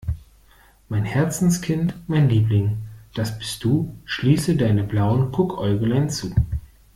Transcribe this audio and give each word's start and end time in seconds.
Mein 0.89 1.05
Herzenskind, 1.05 1.93
mein 2.07 2.27
Liebling, 2.27 2.79
das 3.13 3.37
bist 3.37 3.63
du, 3.63 3.95
schließe 4.05 4.55
deine 4.55 4.83
blauen 4.83 5.31
Guckäuglein 5.31 6.09
zu. 6.09 6.33